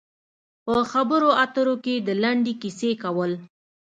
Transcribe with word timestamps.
په 0.65 0.75
خبرو 0.91 1.29
اترو 1.43 1.75
کې 1.83 1.95
د 2.07 2.09
لنډې 2.23 2.53
کیسې 2.61 2.91
کول. 3.03 3.31